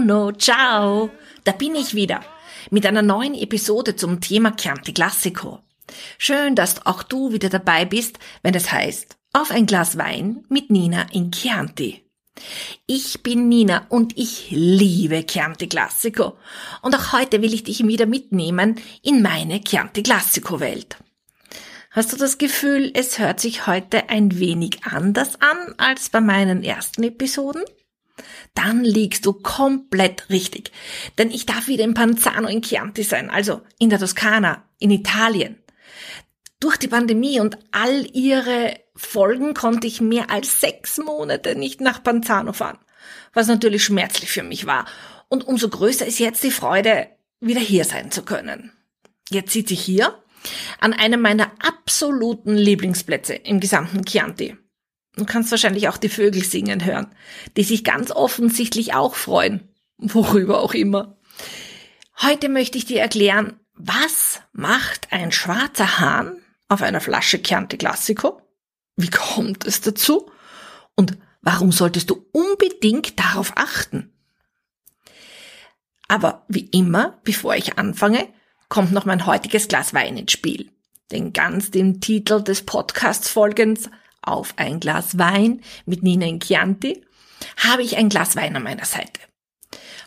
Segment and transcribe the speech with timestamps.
[0.00, 1.10] buongiorno, ciao.
[1.44, 2.20] Da bin ich wieder
[2.70, 5.60] mit einer neuen Episode zum Thema Chianti Classico.
[6.18, 10.70] Schön, dass auch du wieder dabei bist, wenn es heißt Auf ein Glas Wein mit
[10.70, 12.04] Nina in Chianti.
[12.86, 16.38] Ich bin Nina und ich liebe Chianti Classico.
[16.82, 20.96] Und auch heute will ich dich wieder mitnehmen in meine Chianti Classico Welt.
[21.90, 26.62] Hast du das Gefühl, es hört sich heute ein wenig anders an als bei meinen
[26.62, 27.64] ersten Episoden?
[28.54, 30.72] Dann liegst du komplett richtig.
[31.18, 35.62] Denn ich darf wieder in Panzano in Chianti sein, also in der Toskana, in Italien.
[36.60, 42.02] Durch die Pandemie und all ihre Folgen konnte ich mehr als sechs Monate nicht nach
[42.02, 42.78] Panzano fahren,
[43.32, 44.84] was natürlich schmerzlich für mich war.
[45.28, 47.08] Und umso größer ist jetzt die Freude,
[47.40, 48.72] wieder hier sein zu können.
[49.30, 50.22] Jetzt sitze ich hier
[50.80, 54.56] an einem meiner absoluten Lieblingsplätze im gesamten Chianti.
[55.16, 57.08] Du kannst wahrscheinlich auch die Vögel singen hören,
[57.56, 61.16] die sich ganz offensichtlich auch freuen, worüber auch immer.
[62.22, 66.36] Heute möchte ich dir erklären, was macht ein schwarzer Hahn
[66.68, 68.42] auf einer Flasche Chianti Classico?
[68.96, 70.30] Wie kommt es dazu?
[70.94, 74.12] Und warum solltest du unbedingt darauf achten?
[76.08, 78.28] Aber wie immer, bevor ich anfange,
[78.68, 80.70] kommt noch mein heutiges Glas Wein ins Spiel.
[81.10, 83.90] Denn ganz dem Titel des Podcasts folgend
[84.22, 87.04] auf ein Glas Wein mit Nina in Chianti
[87.56, 89.20] habe ich ein Glas Wein an meiner Seite.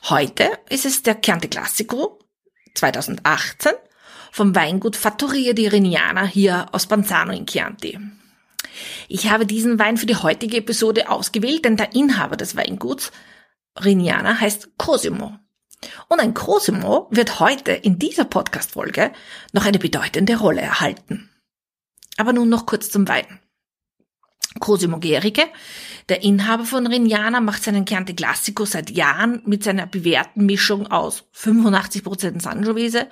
[0.09, 2.19] Heute ist es der Chianti Classico
[2.75, 3.73] 2018
[4.31, 7.99] vom Weingut Fattoria di Rignana hier aus Panzano in Chianti.
[9.07, 13.11] Ich habe diesen Wein für die heutige Episode ausgewählt, denn der Inhaber des Weinguts
[13.83, 15.37] Rignana heißt Cosimo.
[16.07, 19.11] Und ein Cosimo wird heute in dieser Podcast-Folge
[19.51, 21.29] noch eine bedeutende Rolle erhalten.
[22.17, 23.39] Aber nun noch kurz zum Wein.
[24.59, 25.43] Cosimo Gericke,
[26.09, 31.25] der Inhaber von Rignana, macht seinen Chianti Classico seit Jahren mit seiner bewährten Mischung aus
[31.35, 33.07] 85% Sangiovese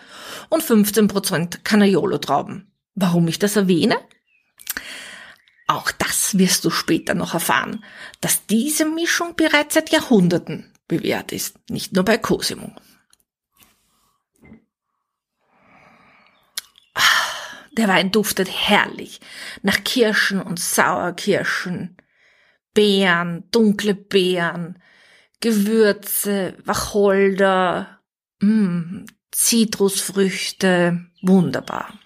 [0.50, 2.72] und 15% Canaiolo-Trauben.
[2.96, 3.97] Warum ich das erwähne?
[5.68, 7.84] Auch das wirst du später noch erfahren,
[8.19, 12.75] dass diese Mischung bereits seit Jahrhunderten bewährt ist, nicht nur bei Cosimo.
[17.72, 19.22] Der Wein duftet herrlich
[19.62, 21.96] nach Kirschen und Sauerkirschen,
[22.74, 24.82] Beeren, dunkle Beeren,
[25.40, 28.00] Gewürze, Wacholder,
[28.42, 31.98] mm, Zitrusfrüchte, wunderbar.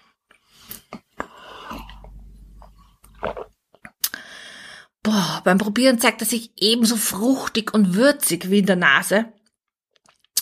[5.02, 9.32] Boah, beim Probieren zeigt er sich ebenso fruchtig und würzig wie in der Nase.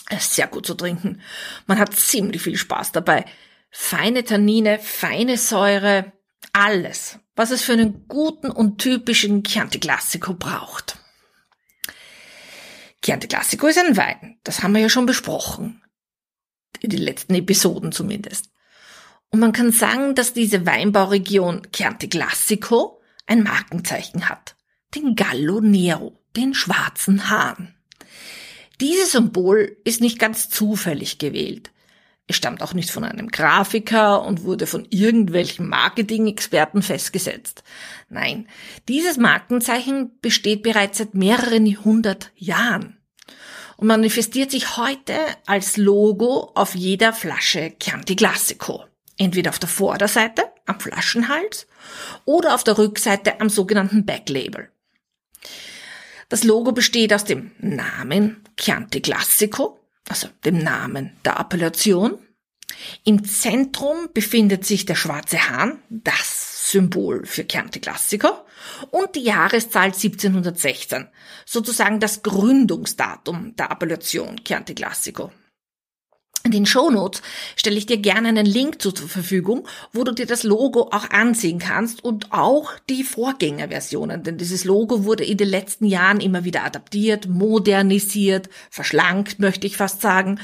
[0.09, 1.21] Er ist sehr gut zu trinken.
[1.67, 3.25] Man hat ziemlich viel Spaß dabei.
[3.77, 6.13] Feine Tannine, feine Säure,
[6.53, 10.97] alles, was es für einen guten und typischen Chianti Classico braucht.
[13.03, 14.39] Chianti Classico ist ein Wein.
[14.43, 15.83] Das haben wir ja schon besprochen.
[16.79, 18.49] In den letzten Episoden zumindest.
[19.29, 24.55] Und man kann sagen, dass diese Weinbauregion Chianti Classico ein Markenzeichen hat
[24.95, 27.75] den Gallo Nero, den schwarzen Hahn.
[28.81, 31.71] Dieses Symbol ist nicht ganz zufällig gewählt.
[32.27, 37.63] Es stammt auch nicht von einem Grafiker und wurde von irgendwelchen Marketing-Experten festgesetzt.
[38.09, 38.47] Nein,
[38.87, 42.97] dieses Markenzeichen besteht bereits seit mehreren hundert Jahren
[43.77, 45.13] und manifestiert sich heute
[45.45, 48.85] als Logo auf jeder Flasche Chianti Classico.
[49.17, 51.67] Entweder auf der Vorderseite, am Flaschenhals,
[52.25, 54.71] oder auf der Rückseite am sogenannten Backlabel.
[56.27, 62.19] Das Logo besteht aus dem Namen Chianti Classico, also dem Namen der Appellation.
[63.03, 68.29] Im Zentrum befindet sich der schwarze Hahn, das Symbol für Chianti Classico,
[68.91, 71.07] und die Jahreszahl 1716,
[71.45, 75.31] sozusagen das Gründungsdatum der Appellation Chianti Classico.
[76.45, 77.23] In den Shownotes
[77.55, 81.57] stelle ich dir gerne einen Link zur Verfügung, wo du dir das Logo auch ansehen
[81.57, 86.63] kannst und auch die Vorgängerversionen, denn dieses Logo wurde in den letzten Jahren immer wieder
[86.63, 90.39] adaptiert, modernisiert, verschlankt, möchte ich fast sagen.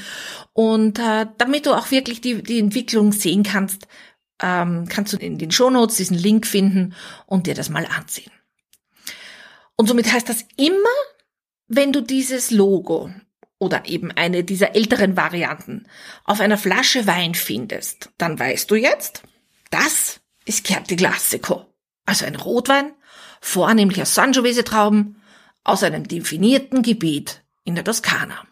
[0.52, 3.86] Und äh, damit du auch wirklich die, die Entwicklung sehen kannst,
[4.42, 6.96] ähm, kannst du in den Shownotes diesen Link finden
[7.26, 8.32] und dir das mal ansehen.
[9.76, 10.74] Und somit heißt das immer,
[11.68, 13.10] wenn du dieses Logo
[13.62, 15.86] oder eben eine dieser älteren Varianten
[16.24, 19.22] auf einer Flasche Wein findest, dann weißt du jetzt,
[19.70, 21.66] das ist Chianti Classico.
[22.04, 22.92] Also ein Rotwein,
[23.40, 25.22] vornehmlich aus Sangiovese-Trauben,
[25.62, 28.44] aus einem definierten Gebiet in der Toskana.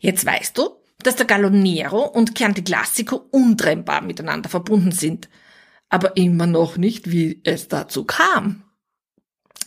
[0.00, 0.70] Jetzt weißt du,
[1.04, 5.28] dass der Galloniero und Chianti Classico untrennbar miteinander verbunden sind,
[5.88, 8.64] aber immer noch nicht, wie es dazu kam.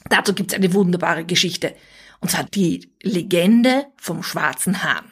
[0.09, 1.75] Dazu gibt's eine wunderbare Geschichte,
[2.21, 5.11] Und zwar die Legende vom schwarzen Hahn.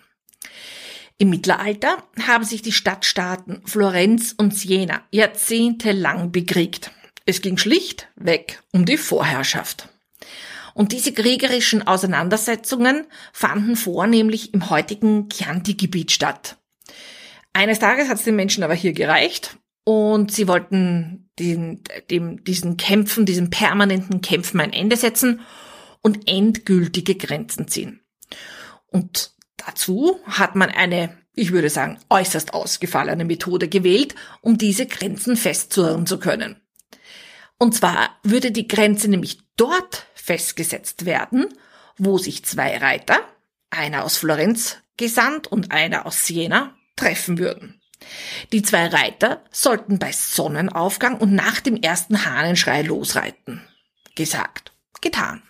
[1.17, 6.91] Im Mittelalter haben sich die Stadtstaaten Florenz und Siena jahrzehntelang bekriegt.
[7.25, 9.89] Es ging schlicht weg um die Vorherrschaft.
[10.73, 16.57] Und diese kriegerischen Auseinandersetzungen fanden vornehmlich im heutigen Chianti-Gebiet statt.
[17.51, 19.57] Eines Tages hat es den Menschen aber hier gereicht
[19.87, 21.81] und sie wollten den,
[22.11, 25.39] dem, diesen Kämpfen, diesen permanenten Kämpfen ein Ende setzen
[26.01, 28.01] und endgültige Grenzen ziehen.
[28.87, 35.37] Und dazu hat man eine, ich würde sagen, äußerst ausgefallene Methode gewählt, um diese Grenzen
[35.37, 36.57] festzurren zu können.
[37.57, 41.47] Und zwar würde die Grenze nämlich dort festgesetzt werden,
[41.97, 43.21] wo sich zwei Reiter,
[43.69, 47.76] einer aus Florenz gesandt und einer aus Siena, treffen würden.
[48.51, 53.61] Die zwei Reiter sollten bei Sonnenaufgang und nach dem ersten Hahnenschrei losreiten.
[54.15, 54.71] Gesagt,
[55.01, 55.41] getan.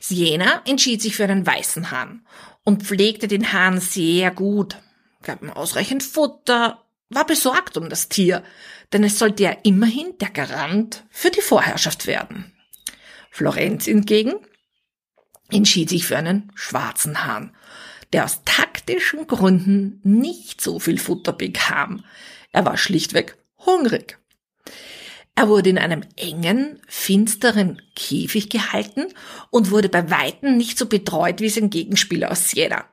[0.00, 2.26] Siena entschied sich für einen weißen Hahn
[2.64, 4.76] und pflegte den Hahn sehr gut,
[5.22, 8.42] gab ihm ausreichend Futter, war besorgt um das Tier,
[8.92, 12.52] denn es sollte ja immerhin der Garant für die Vorherrschaft werden.
[13.30, 14.34] Florenz hingegen
[15.50, 17.54] entschied sich für einen schwarzen Hahn,
[18.12, 18.42] der aus
[18.84, 22.04] taktischen Gründen nicht so viel Futter bekam.
[22.52, 24.18] Er war schlichtweg hungrig.
[25.34, 29.06] Er wurde in einem engen, finsteren Käfig gehalten
[29.50, 32.84] und wurde bei Weitem nicht so betreut wie sein Gegenspieler aus Siena.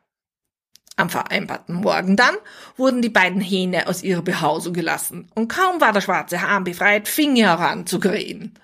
[0.95, 2.35] Am vereinbarten Morgen dann
[2.77, 7.07] wurden die beiden Hähne aus ihrer Behausung gelassen und kaum war der schwarze Hahn befreit,
[7.07, 8.57] fing er an zu krähen.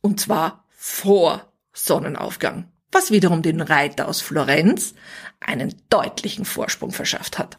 [0.00, 4.94] Und zwar vor Sonnenaufgang, was wiederum den Reiter aus Florenz
[5.38, 7.58] einen deutlichen Vorsprung verschafft hat.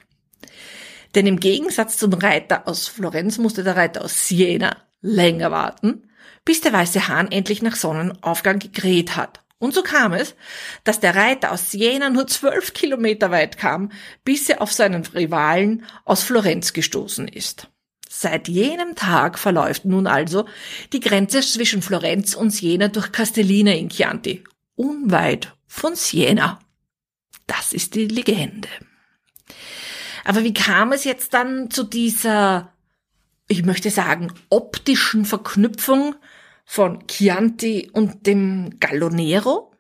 [1.13, 6.09] Denn im Gegensatz zum Reiter aus Florenz musste der Reiter aus Siena länger warten,
[6.43, 9.41] bis der weiße Hahn endlich nach Sonnenaufgang gekräht hat.
[9.59, 10.35] Und so kam es,
[10.83, 13.91] dass der Reiter aus Siena nur zwölf Kilometer weit kam,
[14.23, 17.67] bis er auf seinen Rivalen aus Florenz gestoßen ist.
[18.09, 20.45] Seit jenem Tag verläuft nun also
[20.93, 24.43] die Grenze zwischen Florenz und Siena durch Castellina in Chianti,
[24.77, 26.59] unweit von Siena.
[27.47, 28.69] Das ist die Legende.
[30.23, 32.71] Aber wie kam es jetzt dann zu dieser
[33.47, 36.15] ich möchte sagen, optischen Verknüpfung
[36.65, 39.71] von Chianti und dem Gallonero.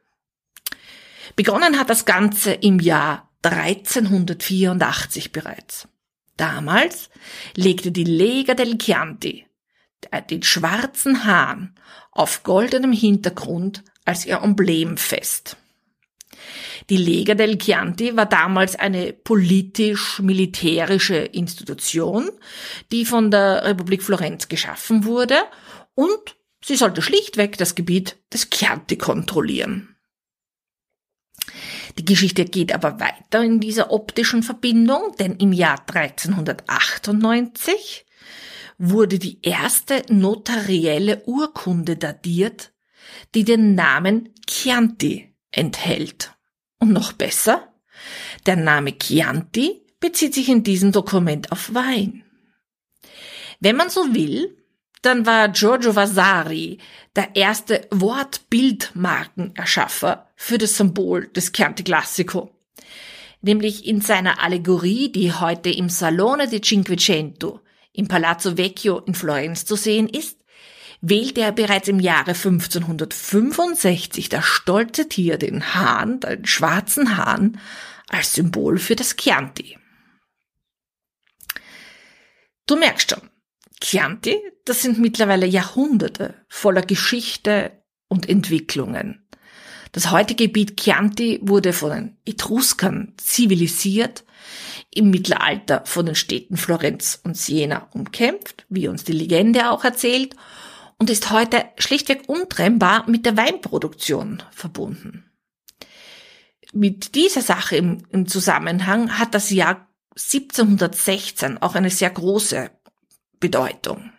[1.35, 5.89] Begonnen hat das Ganze im Jahr 1384 bereits.
[6.37, 7.09] Damals
[7.55, 9.45] legte die Lega del Chianti
[10.29, 11.73] den schwarzen Hahn
[12.11, 15.57] auf goldenem Hintergrund als ihr Emblem fest.
[16.89, 22.29] Die Lega del Chianti war damals eine politisch-militärische Institution,
[22.91, 25.35] die von der Republik Florenz geschaffen wurde
[25.95, 29.93] und sie sollte schlichtweg das Gebiet des Chianti kontrollieren.
[31.97, 38.05] Die Geschichte geht aber weiter in dieser optischen Verbindung, denn im Jahr 1398
[38.77, 42.71] wurde die erste notarielle Urkunde datiert,
[43.35, 46.33] die den Namen Chianti enthält.
[46.79, 47.73] Und noch besser,
[48.45, 52.23] der Name Chianti bezieht sich in diesem Dokument auf Wein.
[53.59, 54.55] Wenn man so will,
[55.01, 56.77] dann war Giorgio Vasari
[57.15, 62.51] der erste Wortbildmarkenerschaffer für das Symbol des Chianti Classico.
[63.41, 67.59] Nämlich in seiner Allegorie, die heute im Salone di Cinquecento
[67.93, 70.36] im Palazzo Vecchio in Florenz zu sehen ist,
[71.01, 77.59] wählte er bereits im Jahre 1565 das stolze Tier, den Hahn, den schwarzen Hahn,
[78.09, 79.77] als Symbol für das Chianti.
[82.65, 83.29] Du merkst schon,
[83.81, 87.71] Chianti, das sind mittlerweile Jahrhunderte voller Geschichte
[88.07, 89.27] und Entwicklungen.
[89.91, 94.25] Das heutige Gebiet Chianti wurde von den Etruskern zivilisiert,
[94.93, 100.35] im Mittelalter von den Städten Florenz und Siena umkämpft, wie uns die Legende auch erzählt,
[100.99, 105.31] und ist heute schlichtweg untrennbar mit der Weinproduktion verbunden.
[106.73, 112.71] Mit dieser Sache im, im Zusammenhang hat das Jahr 1716 auch eine sehr große
[113.39, 114.11] Bedeutung.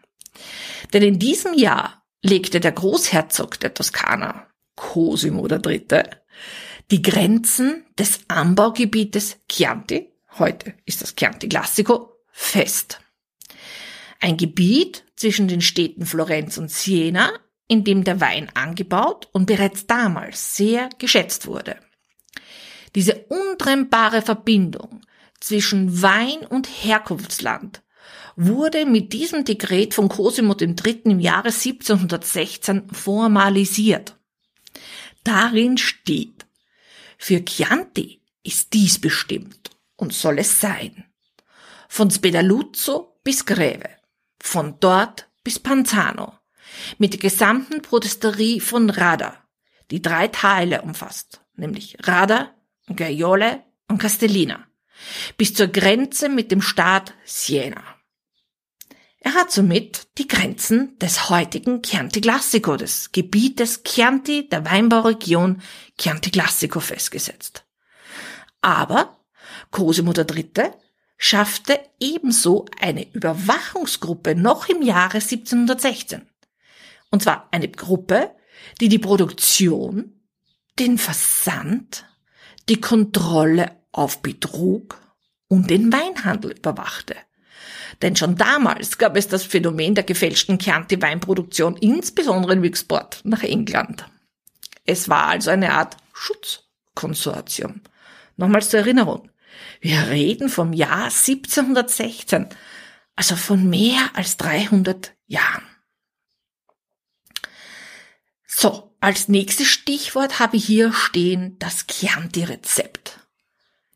[0.93, 6.05] Denn in diesem Jahr legte der Großherzog der Toskana, Cosimo III.,
[6.91, 13.01] die Grenzen des Anbaugebietes Chianti, heute ist das Chianti Classico, fest.
[14.21, 17.33] Ein Gebiet zwischen den Städten Florenz und Siena,
[17.67, 21.77] in dem der Wein angebaut und bereits damals sehr geschätzt wurde.
[22.95, 25.03] Diese untrennbare Verbindung
[25.41, 27.83] zwischen Wein und Herkunftsland
[28.37, 31.01] wurde mit diesem Dekret von Cosimo III.
[31.05, 34.17] im Jahre 1716 formalisiert.
[35.25, 36.47] Darin steht,
[37.19, 41.05] Für Chianti ist dies bestimmt und soll es sein.
[41.89, 43.91] Von Spedaluzzo bis Greve,
[44.41, 46.39] von dort bis Panzano,
[46.99, 49.37] mit der gesamten Protesterie von Rada,
[49.91, 52.55] die drei Teile umfasst, nämlich Rada,
[52.95, 54.67] Gaiole und Castellina,
[55.37, 57.83] bis zur Grenze mit dem Staat Siena.
[59.21, 65.61] Er hat somit die Grenzen des heutigen Chianti Classico, des Gebietes Chianti der Weinbauregion
[65.99, 67.65] Chianti Classico festgesetzt.
[68.61, 69.19] Aber
[69.71, 70.71] Cosimo III.
[71.19, 76.27] Schaffte ebenso eine Überwachungsgruppe noch im Jahre 1716.
[77.11, 78.31] Und zwar eine Gruppe,
[78.81, 80.23] die die Produktion,
[80.79, 82.07] den Versand,
[82.69, 84.99] die Kontrolle auf Betrug
[85.49, 87.17] und den Weinhandel überwachte.
[88.01, 94.07] Denn schon damals gab es das Phänomen der gefälschten Chianti-Weinproduktion, insbesondere im Export nach England.
[94.85, 97.81] Es war also eine Art Schutzkonsortium.
[98.37, 99.29] Nochmals zur Erinnerung.
[99.81, 102.49] Wir reden vom Jahr 1716,
[103.17, 105.65] also von mehr als 300 Jahren.
[108.47, 113.21] So, als nächstes Stichwort habe ich hier stehen das Chianti-Rezept.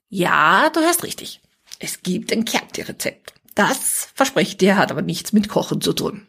[0.08, 1.40] Ja, du hast richtig.
[1.78, 3.34] Es gibt ein Chianti-Rezept.
[3.54, 6.28] Das, verspreche dir, hat aber nichts mit Kochen zu tun.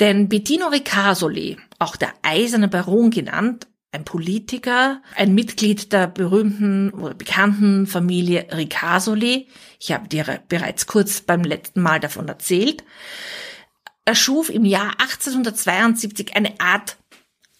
[0.00, 7.14] Denn Bettino Ricasoli, auch der Eiserne Baron genannt, ein Politiker, ein Mitglied der berühmten oder
[7.14, 9.48] bekannten Familie Ricasoli,
[9.80, 12.84] ich habe dir bereits kurz beim letzten Mal davon erzählt,
[14.04, 16.98] erschuf im Jahr 1872 eine Art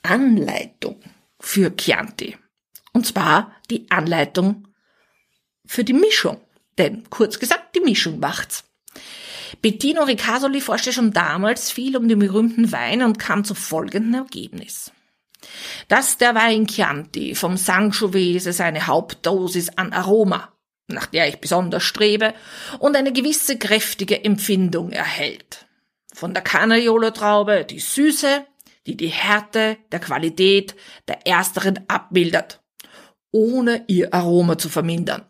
[0.02, 1.00] Anleitung
[1.40, 2.36] für Chianti.
[2.92, 4.68] Und zwar die Anleitung
[5.66, 6.40] für die Mischung.
[6.78, 8.64] Denn kurz gesagt, die Mischung macht's.
[9.62, 14.92] Bettino Ricasoli forschte schon damals viel um den berühmten Wein und kam zu folgendem Ergebnis.
[15.88, 20.52] Dass der Wein Chianti vom Sangiovese seine Hauptdosis an Aroma,
[20.88, 22.34] nach der ich besonders strebe,
[22.78, 25.66] und eine gewisse kräftige Empfindung erhält.
[26.12, 28.46] Von der Canaiolo-Traube die Süße,
[28.86, 30.74] die die Härte der Qualität
[31.08, 32.62] der ersteren abmildert,
[33.32, 35.26] ohne ihr Aroma zu vermindern.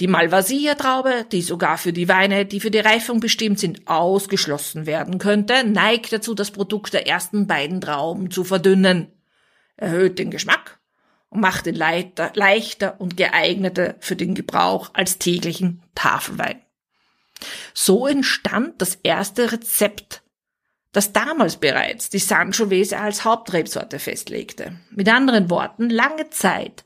[0.00, 5.18] Die Malvasia-Traube, die sogar für die Weine, die für die Reifung bestimmt sind, ausgeschlossen werden
[5.18, 9.12] könnte, neigt dazu, das Produkt der ersten beiden Trauben zu verdünnen,
[9.80, 10.78] erhöht den Geschmack
[11.30, 16.60] und macht ihn leichter, leichter und geeigneter für den Gebrauch als täglichen Tafelwein.
[17.72, 20.22] So entstand das erste Rezept,
[20.92, 24.78] das damals bereits die Sangiovese als Hauptrebsorte festlegte.
[24.90, 26.84] Mit anderen Worten, lange Zeit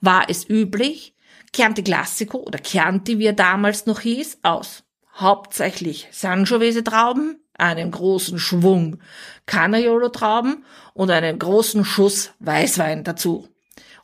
[0.00, 1.14] war es üblich,
[1.54, 4.82] Chianti Classico oder Chianti, wie er damals noch hieß, aus
[5.16, 8.98] hauptsächlich Sangiovese-Trauben, einem großen Schwung
[9.46, 13.48] Canaiolo-Trauben und einem großen Schuss Weißwein dazu,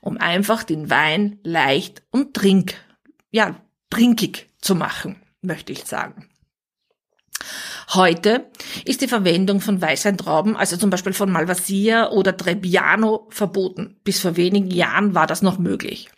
[0.01, 2.75] um einfach den Wein leicht und trink,
[3.31, 3.57] ja,
[3.91, 6.29] trinkig zu machen, möchte ich sagen.
[7.93, 8.47] Heute
[8.85, 13.97] ist die Verwendung von Weißweintrauben, also zum Beispiel von Malvasia oder Trebbiano, verboten.
[14.05, 16.09] Bis vor wenigen Jahren war das noch möglich.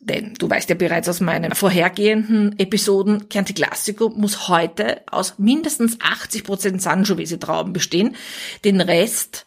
[0.00, 6.00] Denn du weißt ja bereits aus meinen vorhergehenden Episoden, Chianti Classico muss heute aus mindestens
[6.00, 8.16] 80% Sangiovese-Trauben bestehen.
[8.64, 9.46] Den Rest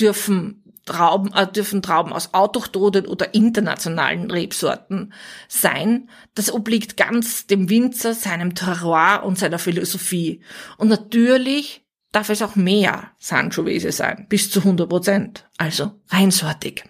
[0.00, 5.12] dürfen Trauben, äh, dürfen Trauben aus autochthonen oder internationalen Rebsorten
[5.46, 6.08] sein.
[6.34, 10.40] Das obliegt ganz dem Winzer, seinem Terroir und seiner Philosophie.
[10.78, 16.84] Und natürlich darf es auch mehr Sangiovese sein, bis zu 100%, also reinsortig.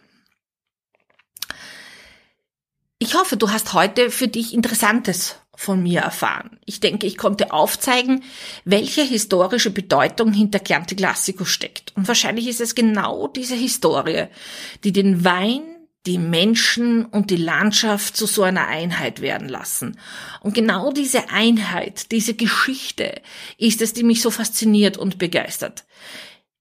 [3.02, 6.60] Ich hoffe, du hast heute für dich Interessantes von mir erfahren.
[6.66, 8.22] Ich denke, ich konnte aufzeigen,
[8.64, 11.92] welche historische Bedeutung hinter Chianti Classico steckt.
[11.96, 14.26] Und wahrscheinlich ist es genau diese Historie,
[14.84, 15.62] die den Wein,
[16.06, 19.98] die Menschen und die Landschaft zu so einer Einheit werden lassen.
[20.40, 23.20] Und genau diese Einheit, diese Geschichte
[23.58, 25.82] ist es, die mich so fasziniert und begeistert.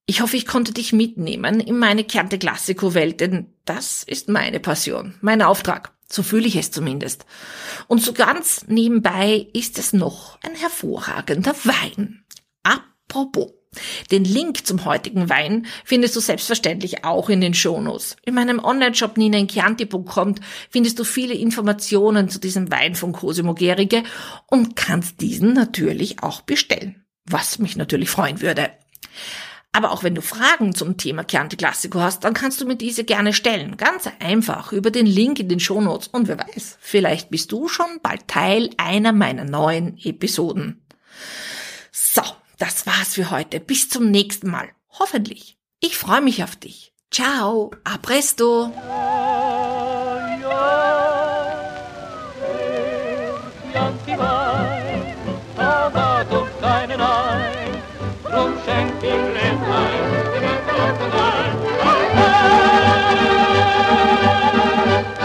[0.07, 4.59] Ich hoffe, ich konnte dich mitnehmen in meine Chianti Classico Welt, denn das ist meine
[4.59, 5.91] Passion, mein Auftrag.
[6.11, 7.25] So fühle ich es zumindest.
[7.87, 12.25] Und so ganz nebenbei ist es noch ein hervorragender Wein.
[12.63, 13.53] Apropos.
[14.11, 18.17] Den Link zum heutigen Wein findest du selbstverständlich auch in den Shownotes.
[18.25, 20.35] In meinem Online-Shop ninainchianti.com
[20.69, 24.03] findest du viele Informationen zu diesem Wein von Cosimo Gerige
[24.47, 27.05] und kannst diesen natürlich auch bestellen.
[27.23, 28.71] Was mich natürlich freuen würde.
[29.73, 33.05] Aber auch wenn du Fragen zum Thema Chianti Classico hast, dann kannst du mir diese
[33.05, 33.77] gerne stellen.
[33.77, 36.09] Ganz einfach über den Link in den Shownotes.
[36.09, 40.85] Und wer weiß, vielleicht bist du schon bald Teil einer meiner neuen Episoden.
[41.91, 42.21] So,
[42.57, 43.59] das war's für heute.
[43.61, 44.69] Bis zum nächsten Mal.
[44.99, 45.57] Hoffentlich.
[45.79, 46.93] Ich freue mich auf dich.
[47.09, 48.71] Ciao, a presto.
[61.01, 61.13] Thank
[65.15, 65.20] you.